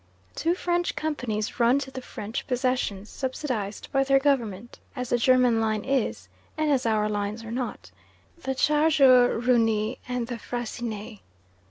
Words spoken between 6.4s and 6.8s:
and